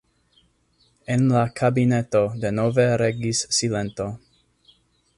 En 1.15 1.27
la 1.33 1.43
kabineto 1.61 2.23
denove 2.47 2.89
regis 3.05 3.45
silento. 3.59 4.13